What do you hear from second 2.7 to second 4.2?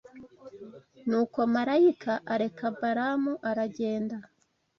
Balamu aragenda